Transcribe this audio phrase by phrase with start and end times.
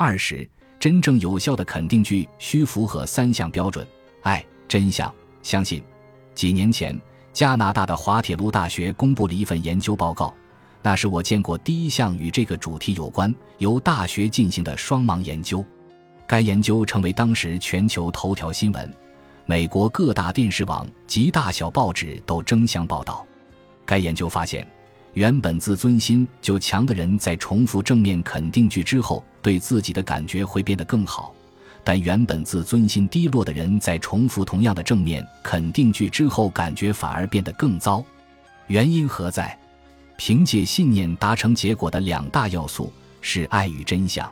[0.00, 0.48] 二十，
[0.78, 3.84] 真正有效的肯定句需符合三项标准：
[4.22, 5.82] 爱、真相、相信。
[6.36, 6.96] 几年前，
[7.32, 10.32] 加拿大的滑铁卢大学公布了一份研究报告，
[10.82, 15.66] 那是我见过第一项与这个主题有关、由大学进行的双盲研究。
[16.28, 18.94] 该研究成为当时全球头条新闻，
[19.46, 23.26] 美国各大电视网及大小报纸都争相报道。
[23.84, 24.64] 该研究发现，
[25.18, 31.34] 原本自尊心就强的人在重复正面肯定句之后，对自己的感觉会变得更好；
[31.82, 38.00] 但原本自尊心低落的人在重复同样的正面肯定句之后，感觉反而变得更糟。
[38.68, 39.58] 原因何在？
[40.16, 44.30] 凭借信念达成结果的两大要素是爱与真相。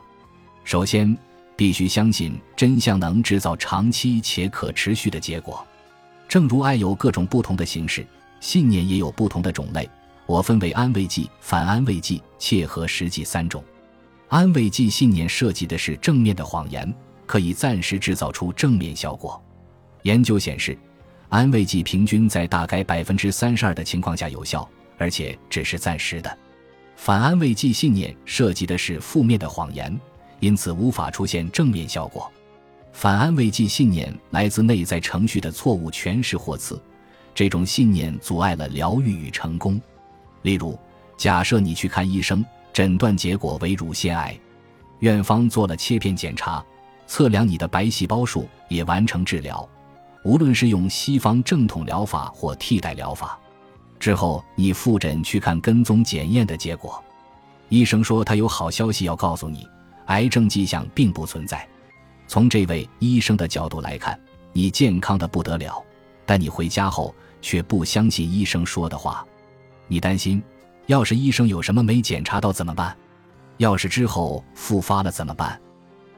[0.63, 1.17] 首先，
[1.57, 5.67] 必须相信真相能制造长期且可持续的结果。
[6.29, 8.07] 正如爱有各种不同的形式。
[8.39, 9.89] 信念也有不同的种类，
[10.27, 13.63] 我分为安慰剂、反安慰剂、切合实际三种。
[14.27, 16.93] 安慰剂信念涉及的是正面的谎言，
[17.25, 19.41] 可以暂时制造出正面效果。
[20.03, 20.77] 研究显示，
[21.29, 26.37] 安慰剂平均在大概百分之三十二的情况下有效，而且只是暂时的。
[26.97, 29.97] 反安慰剂信念涉及的是负面的谎言，
[30.41, 32.29] 因此无法出现正面效果。
[32.91, 36.81] 反安慰剂信念来自内在程序的错误诠释或词。
[37.33, 39.79] 这种信念阻碍了疗愈与成功。
[40.43, 40.77] 例如，
[41.17, 44.39] 假设你去看医生，诊断结果为乳腺癌，
[44.99, 46.63] 院方做了切片检查，
[47.05, 49.67] 测量你的白细胞数，也完成治疗。
[50.23, 53.37] 无论是用西方正统疗法或替代疗法，
[53.99, 57.03] 之后你复诊去看跟踪检验的结果，
[57.69, 59.67] 医生说他有好消息要告诉你：
[60.07, 61.67] 癌症迹象并不存在。
[62.27, 64.19] 从这位医生的角度来看，
[64.53, 65.83] 你健康的不得了。
[66.25, 67.13] 但你回家后。
[67.39, 69.25] 却不相信医生说的话，
[69.87, 70.41] 你担心，
[70.87, 72.95] 要是医生有什么没检查到怎么办？
[73.57, 75.59] 要是之后复发了怎么办？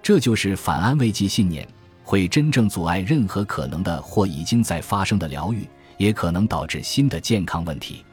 [0.01, 1.67] 这就是反安慰剂信念，
[2.03, 5.67] 会真正阻碍任何可能的或已经在发生的疗愈，
[5.97, 8.03] 也可能导致新的健康问题。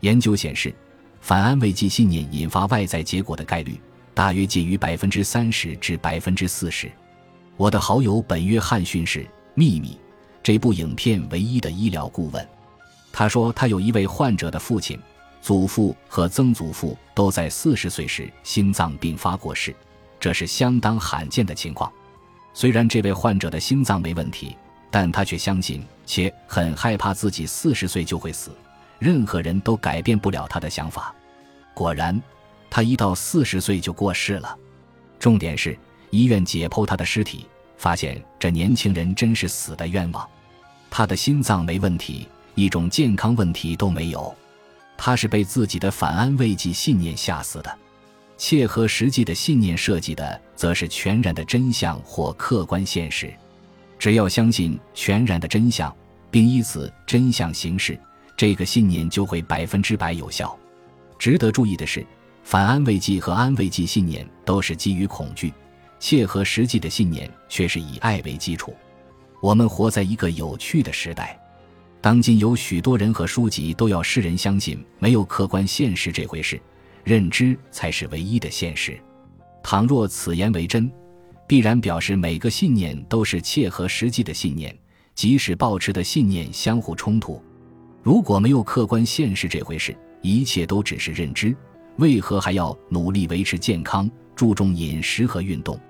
[0.00, 0.74] 研究显示，
[1.20, 3.80] 反安慰剂信念引发外在结果的概率
[4.12, 6.90] 大约介于百分之三十至百分之四十。
[7.56, 9.20] 我的好友本·约翰逊是
[9.54, 9.90] 《秘密》。
[10.42, 12.48] 这部影片唯一的医疗顾问，
[13.16, 14.98] 他说，他有一位患者的父亲、
[15.40, 19.72] 祖父和曾祖父都在四十岁时心脏病发过世，
[20.18, 21.90] 这是相当罕见的情况。
[22.52, 24.56] 虽然这位患者的心脏没问题，
[24.90, 28.50] 但他却相信且很害怕自己四十岁就会死，
[28.98, 31.14] 任何人都改变不了他的想法。
[31.72, 32.20] 果然，
[32.68, 34.58] 他一到四十岁就过世了。
[35.20, 35.78] 重点是，
[36.10, 37.46] 医院解剖他的尸体，
[37.76, 40.28] 发现这年轻人真是死的冤枉。
[40.90, 44.34] 他的心脏没问题，一种健康问题都没有。
[44.96, 47.78] 他是被自己的反安慰剂信念吓死的。
[48.36, 53.32] 切合实际的信念设计的，则是全然的真相或客观现实。
[53.98, 55.94] 只要相信全然的真相，
[56.30, 57.98] 并依此真相行事，
[58.36, 60.56] 这个信念就会百分之百有效。
[61.18, 62.04] 值得注意的是，
[62.42, 65.52] 反安慰剂和安慰剂信念都是基于恐惧，
[66.00, 68.74] 切合实际的信念却是以爱为基础。
[69.40, 71.38] 我们活在一个有趣的时代，
[72.04, 76.60] 当今有许多人和书籍都要世人相信没有客观现实这回事，
[77.02, 79.00] 认知才是唯一的现实。
[79.62, 80.92] 倘若此言为真，
[81.46, 84.76] 必然表示每个信念都是切合实际的信念，
[85.14, 87.42] 即使抱持的信念相互冲突。
[88.02, 91.56] 如果没有客观现实这回事，一切都只是认知，
[91.96, 95.80] 为何还要努力维持健康，注重饮食和运动？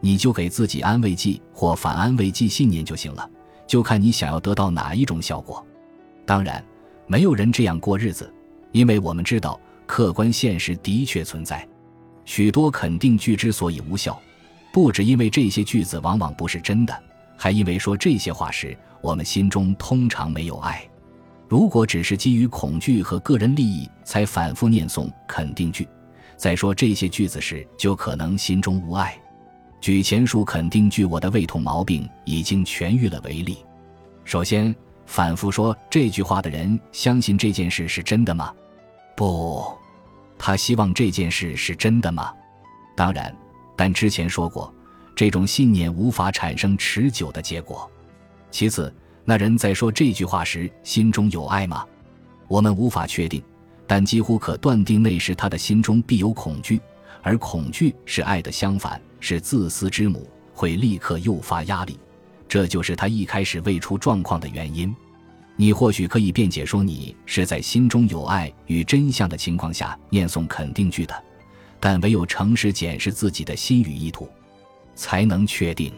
[0.00, 3.30] 你就给自己安慰剂或反安慰剂信念就行了，
[3.66, 5.64] 就看你想要得到哪一种效果。
[6.24, 6.64] 当然，
[7.06, 8.32] 没有人这样过日子，
[8.70, 11.66] 因为我们知道客观现实的确存在。
[12.24, 14.20] 许多肯定句之所以无效，
[14.72, 16.96] 不只因为这些句子往往不是真的，
[17.36, 20.88] 还因为说这些话时，我们心中通常没有爱。
[21.48, 25.86] 如果只是基于恐惧和个人利益才反复念诵肯定句，
[26.36, 29.20] 在说这些句子时，就可能心中无爱。
[29.82, 33.58] 举前述肯定句，我的胃痛毛病已经痊愈了为例。
[34.24, 34.72] 首先，
[35.06, 38.54] 反复说这句话的人相信这件事是真的吗？
[39.16, 39.76] 不，
[40.38, 42.32] 他希望这件事是真的吗？
[42.96, 43.36] 当然，
[43.76, 44.72] 但之前说过，
[45.16, 47.90] 这种信念无法产生持久的结果。
[48.52, 51.84] 其次，那人在说这句话时心中有爱吗？
[52.46, 53.42] 我们无法确定，
[53.84, 56.80] 但几乎可断定那时他的心中必有恐惧。
[57.22, 61.98] 而恐惧是爱的相反，是自私之母，会立刻诱发压力，
[62.48, 64.94] 这就是他一开始未出状况的原因。
[65.54, 71.14] 你或许可以辩解说，你是在心中有爱与真相的情况下念诵肯定句的，
[71.78, 74.28] 但唯有诚实检视自己的心与意图，
[74.94, 75.92] 才能确定。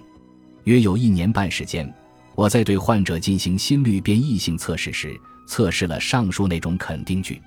[0.64, 1.92] 约有一年半时间，
[2.34, 7.40] 我在对患者进行心率变异性测试时，测试了上述那种肯定句。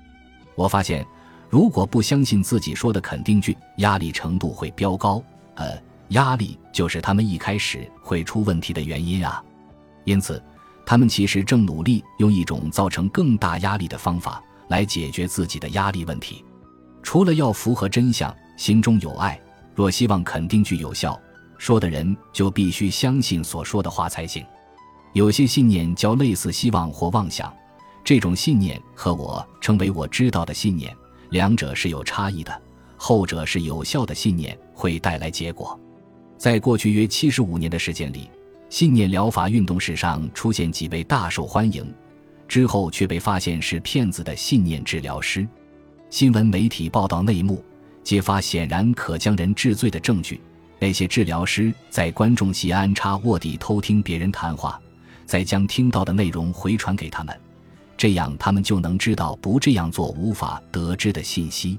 [0.54, 1.06] 我发现，
[1.50, 5.22] 如果不相信自己说的肯定句，压力程度会飙高。
[5.54, 9.42] 呃，压力就是他们一开始会出问题的原因啊。
[10.04, 10.42] 因此，
[10.84, 16.44] 他们其实正努力用一种造成更大压力的方法来解决自己的压力问题。
[17.02, 19.40] 除了要符合真相，心中有爱，
[19.74, 21.18] 若希望肯定句有效。
[21.56, 24.44] 说的人就必须相信所说的话才行。
[25.14, 27.52] 有些信念叫类似希望或妄想，
[28.04, 30.94] 这种信念和我称为我知道的信念，
[31.30, 32.62] 两者是有差异的。
[33.00, 35.78] 后者是有效的信念，会带来结果。
[36.36, 38.28] 在过去约七十五年的时间里，
[38.68, 41.94] 信念疗法运动史上出现几位大受欢迎，
[42.48, 45.46] 之后却被发现是骗子的信念治疗师。
[46.10, 47.64] 新闻媒体报道内幕，
[48.02, 50.40] 揭发显然可将人治罪的证据。
[50.80, 54.80] 那些治疗师在观众席安插卧底，偷听别人谈话，
[55.24, 57.40] 再将听到的内容回传给他们，
[57.98, 61.78] 这样他们就能知道不这样做无法得知的信息。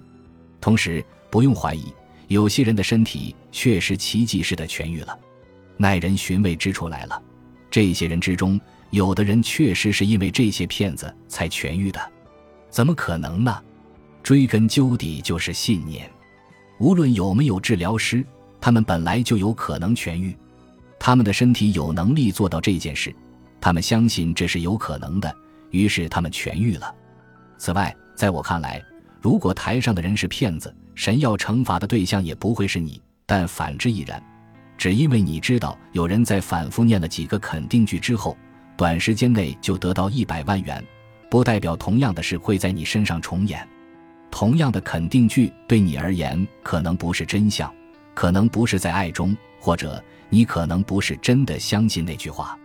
[0.61, 1.91] 同时，不用怀疑，
[2.27, 5.17] 有些人的身体确实奇迹似的痊愈了。
[5.77, 7.19] 耐人寻味之处来了：
[7.71, 8.59] 这些人之中，
[8.91, 11.99] 有的人确实是因为这些骗子才痊愈的。
[12.69, 13.59] 怎么可能呢？
[14.21, 16.07] 追根究底，就是信念。
[16.79, 18.23] 无论有没有治疗师。
[18.61, 20.35] 他们本来就有可能痊愈，
[20.99, 23.15] 他们的身体有能力做到这件事，
[23.61, 25.33] 他们相信这是有可能的，
[25.71, 26.93] 于是他们痊愈了。
[27.57, 28.81] 此外，在我看来，
[29.21, 34.21] 如果台上的人是骗子，神要惩罚的对象也不会是你，但反之亦然。
[34.77, 38.37] 只因为你知道有人在反复念了几个肯定句之后，
[38.77, 40.83] 短时间内就得到一百万元，
[41.29, 43.67] 不代表同样的事会在你身上重演。
[44.31, 47.73] 同样的肯定句对你而言可能不是真相。
[48.15, 52.57] 可能不是在爱中，或者你可能不是真的相信那句话。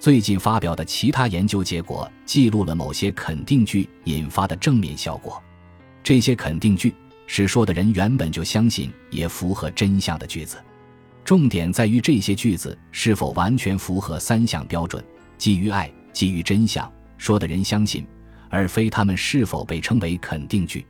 [0.00, 5.40] 最近发表的其他研究结果记录了某些肯定句引发的正面效果。
[6.02, 6.94] 这些肯定句
[7.26, 10.56] 是说的人原本就相信也符合真相的句子。
[11.22, 15.04] 重点在于这些句子是否完全符合三项标准：
[15.36, 18.06] 基于爱，基于真相，说的人相信，
[18.48, 20.86] 而非他们是否被称为肯定句。